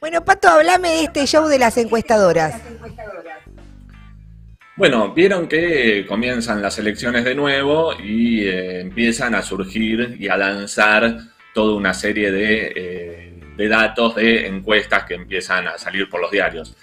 [0.00, 2.58] Bueno, Pato, hablame de este show de las encuestadoras.
[4.74, 10.38] Bueno, vieron que comienzan las elecciones de nuevo y eh, empiezan a surgir y a
[10.38, 11.18] lanzar
[11.52, 16.30] toda una serie de, eh, de, datos, de encuestas que empiezan a salir por los
[16.30, 16.74] diarios.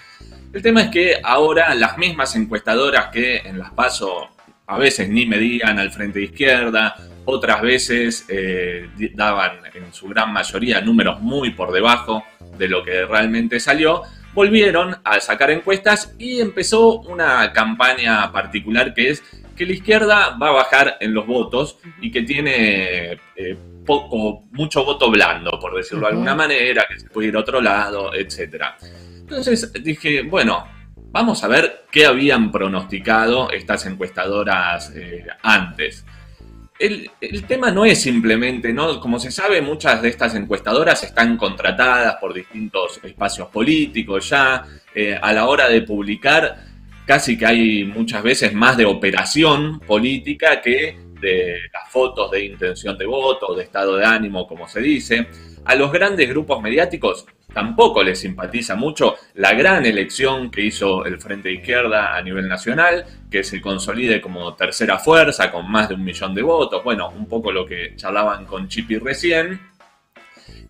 [0.52, 4.28] El tema es que ahora las mismas encuestadoras que en las PASO
[4.68, 6.94] a veces ni medían al frente de izquierda,
[7.30, 12.24] otras veces eh, daban en su gran mayoría números muy por debajo
[12.56, 14.02] de lo que realmente salió,
[14.32, 19.22] volvieron a sacar encuestas y empezó una campaña particular que es
[19.54, 24.84] que la izquierda va a bajar en los votos y que tiene eh, poco, mucho
[24.84, 28.64] voto blando, por decirlo de alguna manera, que se puede ir a otro lado, etc.
[29.18, 30.66] Entonces dije, bueno,
[31.10, 36.06] vamos a ver qué habían pronosticado estas encuestadoras eh, antes.
[36.78, 37.10] El,
[37.48, 39.00] tema no es simplemente, ¿no?
[39.00, 44.64] Como se sabe, muchas de estas encuestadoras están contratadas por distintos espacios políticos ya.
[44.94, 46.64] Eh, a la hora de publicar,
[47.04, 52.96] casi que hay muchas veces más de operación política que de las fotos de intención
[52.96, 55.26] de voto, de estado de ánimo, como se dice.
[55.64, 61.20] A los grandes grupos mediáticos tampoco les simpatiza mucho la gran elección que hizo el
[61.20, 66.04] Frente Izquierda a nivel nacional, que se consolide como tercera fuerza con más de un
[66.04, 66.82] millón de votos.
[66.84, 69.60] Bueno, un poco lo que charlaban con Chipi recién.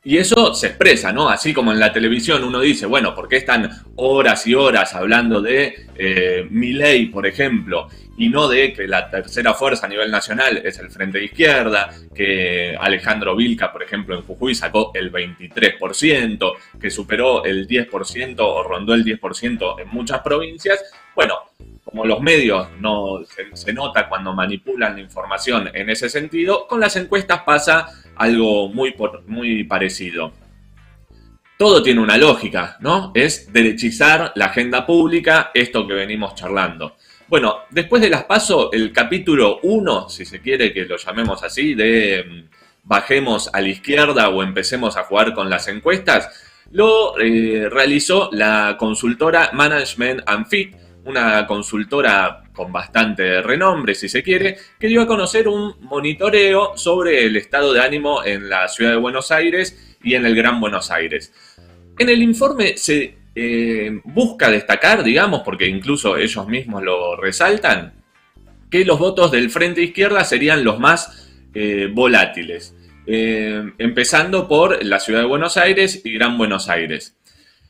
[0.08, 1.28] Y eso se expresa, ¿no?
[1.28, 5.42] Así como en la televisión uno dice, bueno, ¿por qué están horas y horas hablando
[5.42, 6.72] de eh, mi
[7.08, 7.88] por ejemplo?
[8.16, 11.90] Y no de que la tercera fuerza a nivel nacional es el Frente de Izquierda,
[12.14, 18.62] que Alejandro Vilca, por ejemplo, en Jujuy sacó el 23%, que superó el 10% o
[18.62, 20.84] rondó el 10% en muchas provincias.
[21.14, 21.34] Bueno,
[21.88, 23.20] como los medios no
[23.54, 27.86] se, nota cuando manipulan la información en ese sentido, con las encuestas pasa
[28.16, 28.94] algo muy,
[29.26, 30.34] muy parecido.
[31.56, 33.10] Todo tiene una lógica, ¿no?
[33.14, 36.96] Es derechizar la agenda pública, esto que venimos charlando.
[37.26, 41.74] Bueno, después de las paso, el capítulo 1, si se quiere que lo llamemos así,
[41.74, 42.50] de mm,
[42.84, 46.28] bajemos a la izquierda o empecemos a jugar con las encuestas,
[46.70, 50.76] lo eh, realizó la consultora Management and Fit,
[51.08, 57.24] una consultora con bastante renombre, si se quiere, que dio a conocer un monitoreo sobre
[57.24, 60.90] el estado de ánimo en la ciudad de Buenos Aires y en el Gran Buenos
[60.90, 61.32] Aires.
[61.98, 67.94] En el informe se eh, busca destacar, digamos, porque incluso ellos mismos lo resaltan,
[68.70, 72.74] que los votos del Frente Izquierda serían los más eh, volátiles,
[73.06, 77.16] eh, empezando por la ciudad de Buenos Aires y Gran Buenos Aires.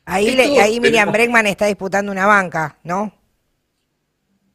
[0.05, 0.27] Ahí,
[0.59, 3.18] ahí Miriam Bregman está disputando una banca, ¿no?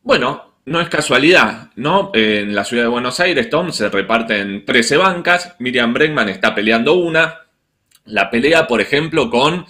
[0.05, 2.11] Bueno, no es casualidad, ¿no?
[2.13, 6.93] En la ciudad de Buenos Aires, Tom, se reparten 13 bancas, Miriam Bregman está peleando
[6.93, 7.41] una,
[8.05, 9.65] la pelea, por ejemplo, con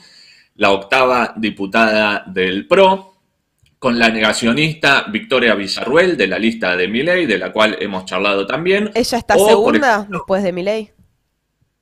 [0.57, 3.15] la octava diputada del PRO,
[3.79, 8.45] con la negacionista Victoria Villarruel de la lista de Miley, de la cual hemos charlado
[8.45, 8.91] también.
[8.93, 10.91] ¿Ella está segunda después de Miley?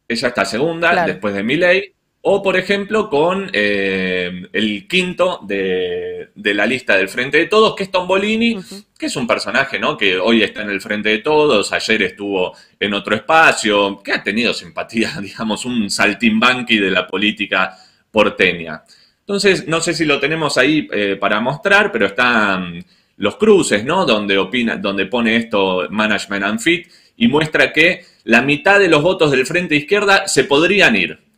[0.09, 1.95] Ella está segunda después de Miley.
[2.25, 7.83] O, por ejemplo, con eh, el quinto de, la lista del Frente de Todos, que
[7.83, 8.61] es Tombolini,
[8.97, 9.97] que es un personaje ¿no?
[9.97, 14.23] que hoy está en el Frente de Todos, ayer estuvo en otro espacio, que ha
[14.23, 17.77] tenido simpatía, digamos, un saltimbanqui de la política
[18.13, 18.85] porteña.
[19.19, 22.85] Entonces, no sé si lo tenemos ahí eh, para mostrar, pero están
[23.17, 24.07] los cruces, ¿no?
[24.07, 29.03] Donde, opina, donde pone esto Management and Fit y muestra que la mitad de los
[29.03, 31.32] votos del Frente Izquierda se podrían ir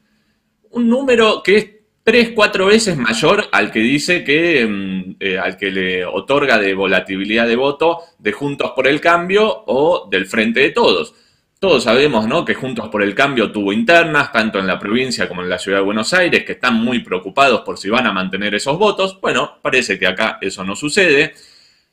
[0.75, 1.71] un número que es
[2.03, 6.75] tres, cuatro veces mayor al que dice que, mm, eh, al que le otorga de
[6.75, 11.15] volatilidad de voto de Juntos por el Cambio o del Frente de Todos.
[11.59, 12.45] Todos sabemos ¿no?
[12.45, 15.79] que Juntos por el Cambio tuvo internas, tanto en la provincia como en la ciudad
[15.79, 19.19] de Buenos Aires, que están muy preocupados por si van a mantener esos votos.
[19.21, 21.33] Bueno, parece que acá eso no sucede.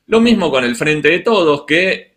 [0.08, 2.11] Lo mismo con el Frente de Todos, que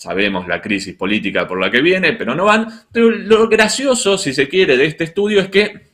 [0.00, 2.66] sabemos la crisis política por la que viene, pero no van.
[2.90, 5.90] Pero lo gracioso, si se quiere, de este estudio es que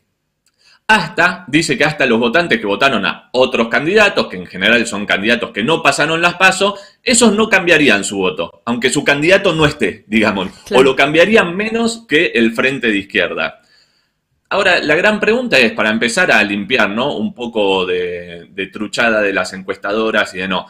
[0.87, 5.07] hasta, dice que hasta los votantes que votaron a otros candidatos, que en general son
[5.07, 9.67] candidatos que no pasaron las pasos, esos no cambiarían su voto, aunque su candidato no
[9.67, 13.61] esté, digamos, o lo cambiarían menos que el frente de izquierda.
[14.49, 17.17] Ahora, la gran pregunta es, para empezar a limpiar ¿no?
[17.17, 20.67] un poco de, truchada de las encuestadoras y de no,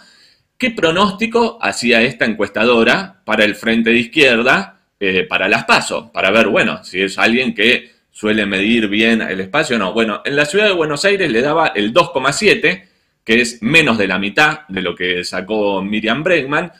[0.58, 6.10] ¿qué pronóstico hacía esta encuestadora para el frente de izquierda, eh, para las pasos?
[6.10, 9.92] Para ver, bueno, si es alguien que suele medir bien el espacio, no.
[9.92, 12.88] Bueno, en la ciudad de Buenos Aires le daba el 2,7,
[13.24, 16.72] que es menos de la mitad de lo que sacó Miriam Bregman,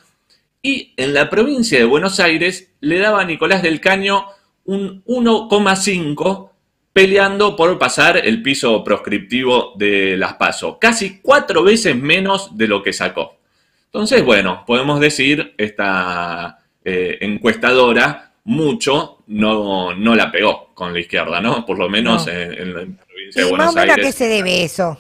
[0.63, 4.27] y en la provincia de Buenos Aires le daba a Nicolás del Caño
[4.65, 6.51] un 1,5,
[6.93, 12.83] peleando por pasar el piso proscriptivo de las PASO, casi cuatro veces menos de lo
[12.83, 13.37] que sacó.
[13.97, 21.41] Entonces, bueno, podemos decir, esta eh, encuestadora mucho no, no la pegó con la izquierda,
[21.41, 21.65] ¿no?
[21.65, 23.97] Por lo menos en, la provincia de Buenos Aires.
[23.97, 24.99] ¿A qué se debe eso?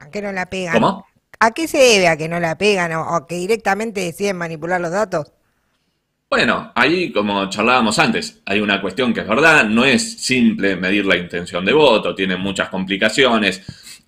[0.00, 0.74] ¿A qué no la pegan?
[0.74, 1.06] ¿Cómo?
[1.38, 4.80] ¿A qué se debe a que no la pegan o, o que directamente deciden manipular
[4.80, 5.30] los datos?
[6.28, 11.06] Bueno, ahí como charlábamos antes, hay una cuestión que es verdad, no es simple medir
[11.06, 13.62] la intención de voto, tiene muchas complicaciones.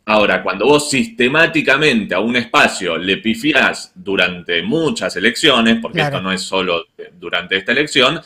[0.06, 6.30] Ahora, cuando vos sistemáticamente a un espacio le pifiás durante muchas elecciones, porque esto no
[6.30, 6.84] es solo
[7.18, 8.20] durante esta elección,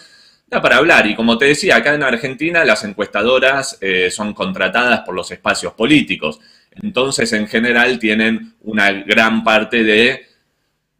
[0.48, 1.06] da para hablar.
[1.06, 5.72] Y como te decía, acá en Argentina las encuestadoras eh, son contratadas por los espacios
[5.74, 6.40] políticos.
[6.82, 10.26] Entonces, en general, tienen una gran parte de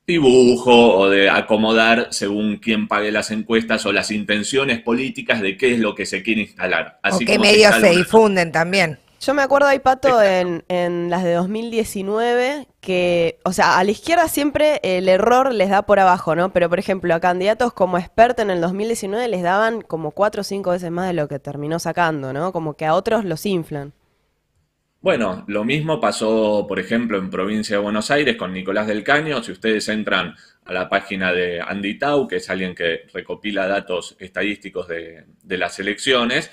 [0.06, 5.74] dibujo o de acomodar según quién pague las encuestas o las intenciones políticas de qué
[5.74, 6.98] es lo que se quiere instalar.
[7.02, 8.98] Así o qué medios se, difunden también.
[9.20, 13.90] Yo me acuerdo ahí, Pato, en, en, las de 2019, que, o sea, a la
[13.90, 16.52] izquierda siempre el error les da por abajo, ¿no?
[16.52, 20.44] Pero, por ejemplo, a candidatos como experto en el 2019 les daban como cuatro o
[20.44, 22.52] cinco veces más de lo que terminó sacando, ¿no?
[22.52, 23.92] Como que a otros los inflan.
[25.00, 29.42] Bueno, lo mismo pasó, por ejemplo, en provincia de Buenos Aires con Nicolás del Caño.
[29.44, 30.34] Si ustedes entran
[30.64, 35.78] a la página de Andy Tau, que es alguien que recopila datos estadísticos de, las
[35.78, 36.50] elecciones,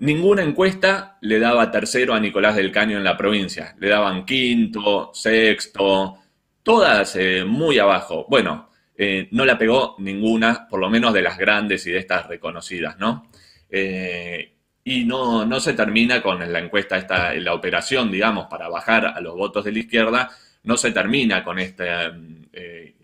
[0.00, 3.74] ninguna encuesta le daba tercero a Nicolás del Caño en la provincia.
[3.78, 6.18] Le daban quinto, sexto,
[6.62, 8.26] todas eh, muy abajo.
[8.28, 12.26] Bueno, eh, no la pegó ninguna, por lo menos de las grandes y de estas
[12.26, 13.28] reconocidas, ¿no?
[13.70, 14.52] Eh,
[14.82, 19.20] y no, no se termina con la encuesta, esta, la operación, digamos, para bajar a
[19.20, 20.30] los votos de la izquierda,
[20.64, 22.12] no se termina con esta,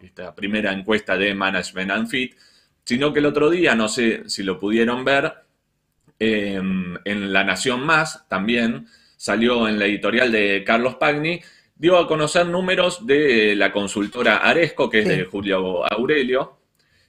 [0.00, 2.34] esta primera encuesta de Management and Fit,
[2.84, 5.45] sino que el otro día, no sé si lo pudieron ver,
[6.18, 8.86] em, en La Nación Más también
[9.16, 11.40] salió en la editorial de Carlos Pagni,
[11.74, 16.58] dio a conocer números de la consultora Aresco, que es de Julio Aurelio,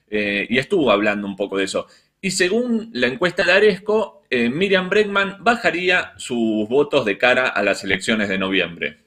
[0.10, 1.88] eh, y estuvo hablando un poco de eso.
[2.22, 7.64] Y según la encuesta de Aresco, eh, Miriam Bregman bajaría sus votos de cara a
[7.64, 8.98] las elecciones de noviembre.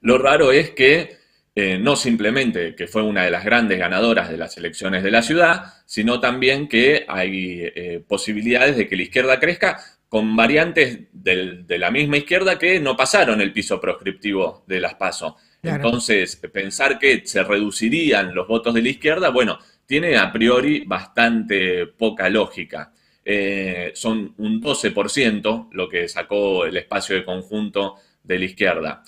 [0.00, 1.19] Lo raro es que
[1.54, 5.22] eh, no simplemente que fue una de las grandes ganadoras de las elecciones de la
[5.22, 11.78] ciudad, sino también que hay eh, posibilidades de que la izquierda crezca con variantes de
[11.78, 15.36] la misma izquierda que no pasaron el piso proscriptivo de las PASO.
[15.62, 21.86] Entonces, pensar que se reducirían los votos de la izquierda, bueno, tiene a priori bastante
[21.86, 22.92] poca lógica.
[23.24, 29.02] Eh, son un 12% lo que sacó el espacio de conjunto de la izquierda.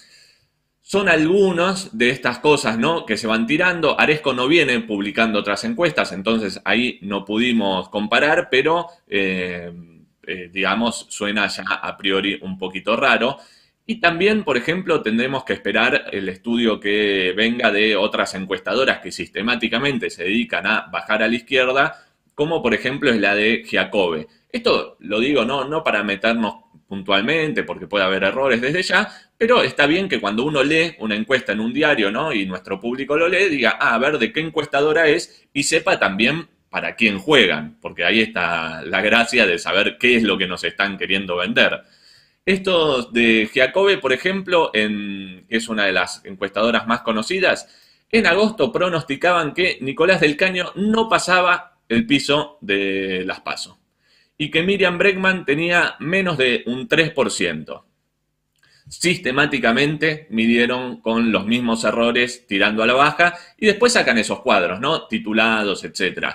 [0.92, 3.06] Son algunas de estas cosas ¿no?
[3.06, 3.98] que se van tirando.
[3.98, 9.72] Aresco no viene publicando otras encuestas, entonces ahí no pudimos comparar, pero eh,
[10.26, 13.38] eh, digamos suena ya a priori un poquito raro.
[13.86, 19.12] Y también, por ejemplo, tendremos que esperar el estudio que venga de otras encuestadoras que
[19.12, 22.04] sistemáticamente se dedican a bajar a la izquierda,
[22.34, 24.26] como por ejemplo es la de Giacobbe.
[24.52, 26.56] Esto lo digo no, no para meternos
[26.86, 29.08] puntualmente, porque puede haber errores desde ya,
[29.38, 32.34] pero está bien que cuando uno lee una encuesta en un diario, ¿no?
[32.34, 35.98] Y nuestro público lo lee, diga, ah, a ver de qué encuestadora es y sepa
[35.98, 40.46] también para quién juegan, porque ahí está la gracia de saber qué es lo que
[40.46, 41.80] nos están queriendo vender.
[42.44, 47.68] Estos de Giacobbe, por ejemplo, en, que es una de las encuestadoras más conocidas,
[48.10, 53.81] en agosto pronosticaban que Nicolás del Caño no pasaba el piso de las PASO
[54.42, 57.84] y que Miriam Bregman tenía menos de un 3%.
[58.88, 64.80] Sistemáticamente midieron con los mismos errores tirando a la baja y después sacan esos cuadros,
[64.80, 65.06] ¿no?
[65.06, 66.26] Titulados, etc.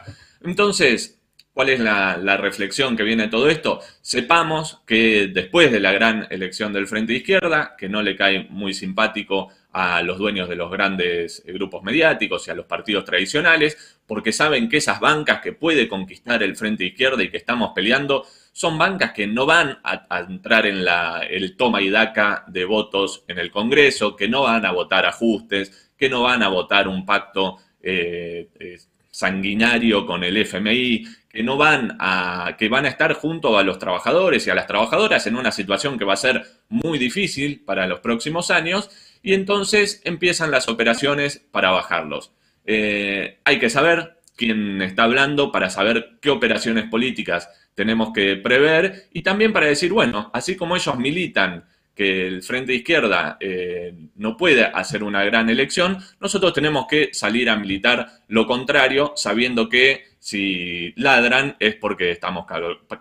[0.42, 1.16] Entonces,
[1.52, 3.80] ¿Cuál es la, reflexión que viene de todo esto?
[4.00, 8.76] Sepamos que después de la gran elección del Frente Izquierda, que no le cae muy
[8.76, 9.50] simpático
[9.80, 14.70] a los dueños de los grandes grupos mediáticos y a los partidos tradicionales, porque saben
[14.70, 19.12] que esas bancas que puede conquistar el Frente Izquierda y que estamos peleando, son bancas
[19.12, 20.84] que no van a, entrar en
[21.30, 25.92] el toma y daca de votos en el Congreso, que no van a votar ajustes,
[25.96, 28.80] que no van a votar un pacto eh, eh,
[29.12, 33.78] sanguinario con el FMI, que no van a, que van a estar junto a los
[33.78, 37.86] trabajadores y a las trabajadoras en una situación que va a ser muy difícil para
[37.86, 38.90] los próximos años,
[39.28, 42.32] y entonces empiezan las operaciones para bajarlos.
[42.66, 49.10] Eh, hay que saber quién está hablando para saber qué operaciones políticas tenemos que prever
[49.12, 54.38] y también para decir, bueno, así como ellos militan que el Frente Izquierda eh, no
[54.38, 60.06] puede hacer una gran elección, nosotros tenemos que salir a militar lo contrario, sabiendo que
[60.20, 62.46] si ladran es porque estamos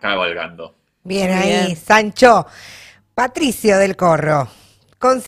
[0.00, 0.74] cabalgando.
[1.04, 1.76] Bien ahí, bien.
[1.76, 2.48] Sancho.
[3.14, 4.48] Patricio del Corro.
[4.98, 5.20] Con